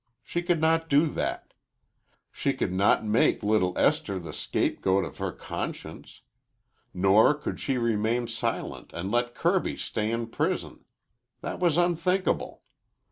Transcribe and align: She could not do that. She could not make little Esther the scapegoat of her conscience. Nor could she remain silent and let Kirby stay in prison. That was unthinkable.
She 0.23 0.41
could 0.41 0.59
not 0.59 0.89
do 0.89 1.05
that. 1.05 1.53
She 2.31 2.53
could 2.53 2.73
not 2.73 3.05
make 3.05 3.43
little 3.43 3.77
Esther 3.77 4.17
the 4.17 4.33
scapegoat 4.33 5.05
of 5.05 5.19
her 5.19 5.31
conscience. 5.31 6.21
Nor 6.91 7.35
could 7.35 7.59
she 7.59 7.77
remain 7.77 8.27
silent 8.27 8.89
and 8.95 9.11
let 9.11 9.35
Kirby 9.35 9.77
stay 9.77 10.09
in 10.09 10.25
prison. 10.29 10.85
That 11.41 11.59
was 11.59 11.77
unthinkable. 11.77 12.63